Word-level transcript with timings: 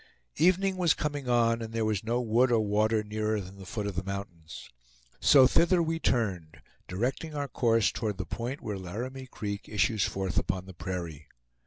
Evening 0.37 0.77
was 0.77 0.95
coming 0.95 1.29
on, 1.29 1.61
and 1.61 1.73
there 1.73 1.85
was 1.85 2.03
no 2.03 2.19
wood 2.19 2.51
or 2.51 2.59
water 2.59 3.03
nearer 3.03 3.39
than 3.39 3.57
the 3.59 3.67
foot 3.67 3.85
of 3.85 3.95
the 3.95 4.03
mountains. 4.03 4.67
So 5.19 5.45
thither 5.45 5.83
we 5.83 5.99
turned, 5.99 6.59
directing 6.87 7.35
our 7.35 7.47
course 7.47 7.91
toward 7.91 8.17
the 8.17 8.25
point 8.25 8.61
where 8.61 8.79
Laramie 8.79 9.27
Creek 9.27 9.69
issues 9.69 10.03
forth 10.03 10.39
upon 10.39 10.65
the 10.65 10.73
prairie. 10.73 11.27